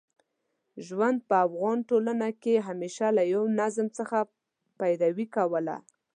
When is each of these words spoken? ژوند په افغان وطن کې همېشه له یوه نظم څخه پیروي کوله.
ژوند 0.85 1.19
په 1.29 1.35
افغان 1.45 1.79
وطن 1.83 2.21
کې 2.41 2.63
همېشه 2.67 3.07
له 3.17 3.23
یوه 3.33 3.49
نظم 3.59 3.87
څخه 3.97 4.17
پیروي 4.79 5.27
کوله. 5.35 5.77